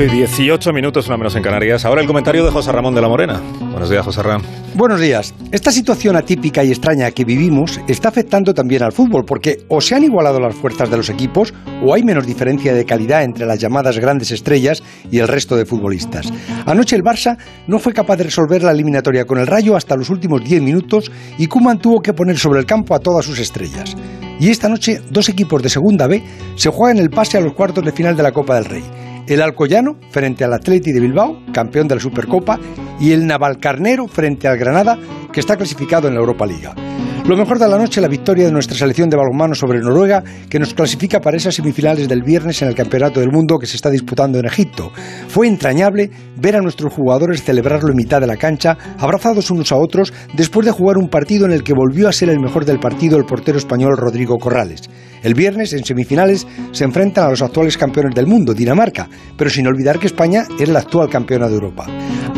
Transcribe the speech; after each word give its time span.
8 0.00 0.14
y 0.14 0.16
18 0.16 0.72
minutos, 0.72 1.08
una 1.08 1.18
menos 1.18 1.36
en 1.36 1.42
Canarias. 1.42 1.84
Ahora 1.84 2.00
el 2.00 2.06
comentario 2.06 2.42
de 2.42 2.50
José 2.50 2.72
Ramón 2.72 2.94
de 2.94 3.02
la 3.02 3.08
Morena. 3.08 3.38
Buenos 3.70 3.90
días, 3.90 4.02
José 4.02 4.22
Ramón. 4.22 4.46
Buenos 4.74 4.98
días. 4.98 5.34
Esta 5.52 5.70
situación 5.70 6.16
atípica 6.16 6.64
y 6.64 6.70
extraña 6.70 7.10
que 7.10 7.26
vivimos 7.26 7.78
está 7.86 8.08
afectando 8.08 8.54
también 8.54 8.82
al 8.82 8.92
fútbol, 8.92 9.26
porque 9.26 9.58
o 9.68 9.82
se 9.82 9.94
han 9.94 10.04
igualado 10.04 10.40
las 10.40 10.54
fuerzas 10.54 10.90
de 10.90 10.96
los 10.96 11.10
equipos 11.10 11.52
o 11.84 11.92
hay 11.92 12.02
menos 12.02 12.26
diferencia 12.26 12.72
de 12.72 12.86
calidad 12.86 13.24
entre 13.24 13.44
las 13.44 13.58
llamadas 13.58 13.98
grandes 13.98 14.30
estrellas 14.30 14.82
y 15.10 15.18
el 15.18 15.28
resto 15.28 15.54
de 15.54 15.66
futbolistas. 15.66 16.32
Anoche 16.64 16.96
el 16.96 17.02
Barça 17.02 17.36
no 17.66 17.78
fue 17.78 17.92
capaz 17.92 18.16
de 18.16 18.24
resolver 18.24 18.62
la 18.62 18.72
eliminatoria 18.72 19.26
con 19.26 19.36
el 19.36 19.46
Rayo 19.46 19.76
hasta 19.76 19.96
los 19.96 20.08
últimos 20.08 20.42
10 20.42 20.62
minutos 20.62 21.12
y 21.36 21.46
Kuman 21.46 21.78
tuvo 21.78 22.00
que 22.00 22.14
poner 22.14 22.38
sobre 22.38 22.60
el 22.60 22.64
campo 22.64 22.94
a 22.94 23.00
todas 23.00 23.26
sus 23.26 23.38
estrellas. 23.38 23.94
Y 24.40 24.48
esta 24.48 24.70
noche 24.70 25.02
dos 25.10 25.28
equipos 25.28 25.62
de 25.62 25.68
Segunda 25.68 26.06
B 26.06 26.22
se 26.54 26.70
juegan 26.70 26.96
el 26.96 27.10
pase 27.10 27.36
a 27.36 27.42
los 27.42 27.52
cuartos 27.52 27.84
de 27.84 27.92
final 27.92 28.16
de 28.16 28.22
la 28.22 28.32
Copa 28.32 28.54
del 28.54 28.64
Rey. 28.64 28.99
El 29.30 29.42
Alcoyano 29.42 29.96
frente 30.10 30.42
al 30.42 30.52
Atleti 30.52 30.90
de 30.90 30.98
Bilbao, 30.98 31.44
campeón 31.52 31.86
de 31.86 31.94
la 31.94 32.00
Supercopa, 32.00 32.58
y 32.98 33.12
el 33.12 33.28
Navalcarnero 33.28 34.08
frente 34.08 34.48
al 34.48 34.58
Granada, 34.58 34.98
que 35.32 35.38
está 35.38 35.56
clasificado 35.56 36.08
en 36.08 36.14
la 36.14 36.20
Europa 36.20 36.44
Liga. 36.44 36.74
Lo 37.28 37.36
mejor 37.36 37.60
de 37.60 37.68
la 37.68 37.78
noche, 37.78 38.00
la 38.00 38.08
victoria 38.08 38.46
de 38.46 38.50
nuestra 38.50 38.76
selección 38.76 39.08
de 39.08 39.16
balonmano 39.16 39.54
sobre 39.54 39.78
Noruega, 39.78 40.24
que 40.48 40.58
nos 40.58 40.74
clasifica 40.74 41.20
para 41.20 41.36
esas 41.36 41.54
semifinales 41.54 42.08
del 42.08 42.24
viernes 42.24 42.60
en 42.60 42.66
el 42.66 42.74
Campeonato 42.74 43.20
del 43.20 43.30
Mundo 43.30 43.56
que 43.56 43.68
se 43.68 43.76
está 43.76 43.88
disputando 43.88 44.40
en 44.40 44.46
Egipto. 44.46 44.90
Fue 45.28 45.46
entrañable 45.46 46.10
ver 46.36 46.56
a 46.56 46.60
nuestros 46.60 46.92
jugadores 46.92 47.44
celebrarlo 47.44 47.90
en 47.90 47.98
mitad 47.98 48.20
de 48.20 48.26
la 48.26 48.36
cancha, 48.36 48.76
abrazados 48.98 49.52
unos 49.52 49.70
a 49.70 49.76
otros, 49.76 50.12
después 50.34 50.66
de 50.66 50.72
jugar 50.72 50.98
un 50.98 51.08
partido 51.08 51.46
en 51.46 51.52
el 51.52 51.62
que 51.62 51.72
volvió 51.72 52.08
a 52.08 52.12
ser 52.12 52.30
el 52.30 52.40
mejor 52.40 52.64
del 52.64 52.80
partido 52.80 53.16
el 53.16 53.26
portero 53.26 53.58
español 53.58 53.96
Rodrigo 53.96 54.36
Corrales. 54.38 54.90
El 55.22 55.34
viernes, 55.34 55.72
en 55.72 55.84
semifinales, 55.84 56.46
se 56.72 56.84
enfrentan 56.84 57.26
a 57.26 57.30
los 57.30 57.42
actuales 57.42 57.76
campeones 57.76 58.14
del 58.14 58.26
mundo, 58.26 58.54
Dinamarca, 58.54 59.08
pero 59.36 59.50
sin 59.50 59.66
olvidar 59.66 59.98
que 59.98 60.06
España 60.06 60.46
es 60.58 60.68
la 60.68 60.80
actual 60.80 61.08
campeona 61.08 61.48
de 61.48 61.54
Europa. 61.54 61.86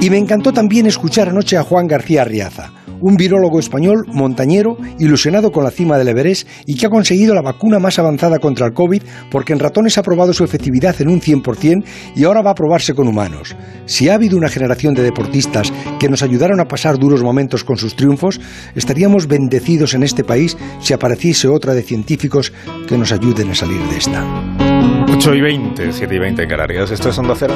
Y 0.03 0.11
me 0.11 0.19
encantó 0.19 0.53
también 0.53 0.87
escuchar 0.87 1.29
anoche 1.29 1.57
a 1.57 1.63
Juan 1.63 1.87
García 1.87 2.23
Arriaza 2.23 2.73
un 3.03 3.17
virólogo 3.17 3.59
español 3.59 4.05
montañero 4.07 4.77
ilusionado 4.99 5.51
con 5.51 5.65
la 5.65 5.71
cima 5.71 5.99
del 5.99 6.09
Everest 6.09 6.49
y 6.67 6.77
que 6.77 6.87
ha 6.87 6.91
conseguido 6.91 7.35
la 7.35 7.43
vacuna 7.43 7.79
más 7.79 7.99
avanzada 7.99 8.39
contra 8.39 8.67
el 8.67 8.73
COVID 8.73 9.03
porque 9.31 9.53
en 9.53 9.59
ratones 9.59 9.99
ha 9.99 10.03
probado 10.03 10.33
su 10.33 10.45
efectividad 10.45 11.01
en 11.01 11.09
un 11.09 11.21
100% 11.21 11.85
y 12.15 12.25
ahora 12.25 12.43
va 12.43 12.53
a 12.53 12.55
probarse 12.55 12.95
con 12.95 13.09
humanos. 13.09 13.57
Si 13.87 14.09
ha 14.09 14.15
habido 14.15 14.39
una 14.39 14.49
generación 14.49 14.95
de 14.95 15.03
deportistas 15.03 15.73
que 15.99 16.09
nos 16.09 16.23
ayudaron 16.23 16.61
a 16.61 16.67
pasar 16.67 16.97
duros 16.97 17.23
momentos 17.23 17.65
con 17.65 17.77
sus 17.77 17.97
triunfos, 17.97 18.41
estaríamos 18.75 19.27
bendecidos 19.27 19.95
en 19.95 20.05
este 20.05 20.25
país 20.25 20.57
si 20.81 20.95
apareciese 20.95 21.49
otra 21.49 21.75
de 21.75 21.83
científicos 21.83 22.53
que 22.89 22.97
nos 22.97 23.13
ayuden 23.13 23.51
a 23.51 23.55
salir 23.55 23.81
de 23.89 23.99
esta. 23.99 24.25
8 25.13 25.35
y 25.35 25.41
20, 25.41 25.93
7 25.93 26.15
y 26.15 26.19
20 26.19 26.43
en 26.43 26.49
Canarias. 26.49 26.91
Esto 26.91 27.11
es 27.11 27.19
Onda 27.19 27.35
Cero. 27.37 27.55